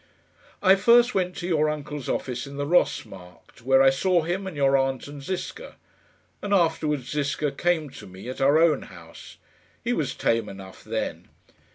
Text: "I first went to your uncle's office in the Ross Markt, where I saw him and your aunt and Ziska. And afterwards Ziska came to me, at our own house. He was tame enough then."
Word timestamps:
"I 0.63 0.77
first 0.77 1.13
went 1.13 1.35
to 1.35 1.47
your 1.47 1.69
uncle's 1.69 2.09
office 2.09 2.47
in 2.47 2.57
the 2.57 2.65
Ross 2.65 3.05
Markt, 3.05 3.61
where 3.61 3.83
I 3.83 3.91
saw 3.91 4.23
him 4.23 4.47
and 4.47 4.57
your 4.57 4.75
aunt 4.75 5.07
and 5.07 5.21
Ziska. 5.21 5.75
And 6.41 6.55
afterwards 6.55 7.11
Ziska 7.11 7.51
came 7.51 7.91
to 7.91 8.07
me, 8.07 8.27
at 8.27 8.41
our 8.41 8.57
own 8.57 8.81
house. 8.89 9.37
He 9.83 9.93
was 9.93 10.15
tame 10.15 10.49
enough 10.49 10.83
then." 10.83 11.27